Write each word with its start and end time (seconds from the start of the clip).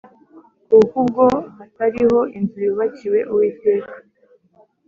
Kuko 0.67 0.93
ubwo 1.03 1.23
hatariho 1.57 2.19
inzu 2.37 2.57
yubakiwe 2.65 3.19
uwiteka 3.31 3.95